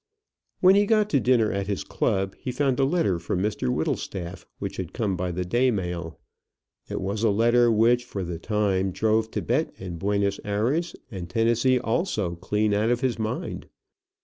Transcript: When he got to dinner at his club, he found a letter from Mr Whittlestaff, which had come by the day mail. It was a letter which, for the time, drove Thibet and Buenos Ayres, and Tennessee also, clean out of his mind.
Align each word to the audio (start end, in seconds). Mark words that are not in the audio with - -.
When 0.61 0.73
he 0.73 0.87
got 0.87 1.11
to 1.11 1.19
dinner 1.19 1.51
at 1.51 1.67
his 1.67 1.83
club, 1.83 2.35
he 2.39 2.51
found 2.51 2.79
a 2.79 2.85
letter 2.85 3.19
from 3.19 3.39
Mr 3.39 3.69
Whittlestaff, 3.69 4.47
which 4.57 4.77
had 4.77 4.93
come 4.93 5.15
by 5.15 5.31
the 5.31 5.45
day 5.45 5.69
mail. 5.69 6.19
It 6.89 6.99
was 6.99 7.21
a 7.23 7.29
letter 7.29 7.71
which, 7.71 8.03
for 8.03 8.23
the 8.23 8.39
time, 8.39 8.89
drove 8.89 9.27
Thibet 9.27 9.75
and 9.77 9.99
Buenos 9.99 10.39
Ayres, 10.43 10.95
and 11.11 11.29
Tennessee 11.29 11.77
also, 11.79 12.33
clean 12.35 12.73
out 12.73 12.89
of 12.89 13.01
his 13.01 13.19
mind. 13.19 13.67